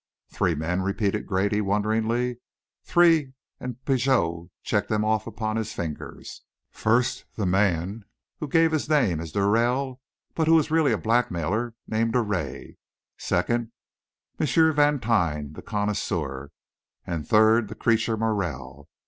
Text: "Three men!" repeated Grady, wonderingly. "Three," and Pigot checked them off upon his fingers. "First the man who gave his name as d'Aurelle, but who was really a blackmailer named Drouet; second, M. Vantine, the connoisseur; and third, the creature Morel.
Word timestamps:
"Three 0.31 0.55
men!" 0.55 0.81
repeated 0.81 1.27
Grady, 1.27 1.61
wonderingly. 1.61 2.39
"Three," 2.83 3.33
and 3.59 3.85
Pigot 3.85 4.49
checked 4.63 4.89
them 4.89 5.05
off 5.05 5.27
upon 5.27 5.57
his 5.57 5.73
fingers. 5.73 6.41
"First 6.71 7.25
the 7.35 7.45
man 7.45 8.05
who 8.39 8.47
gave 8.47 8.71
his 8.71 8.89
name 8.89 9.19
as 9.19 9.31
d'Aurelle, 9.31 10.01
but 10.33 10.47
who 10.47 10.55
was 10.55 10.71
really 10.71 10.91
a 10.91 10.97
blackmailer 10.97 11.75
named 11.85 12.13
Drouet; 12.13 12.77
second, 13.19 13.73
M. 14.39 14.47
Vantine, 14.73 15.53
the 15.53 15.61
connoisseur; 15.61 16.49
and 17.05 17.27
third, 17.27 17.67
the 17.67 17.75
creature 17.75 18.17
Morel. 18.17 18.89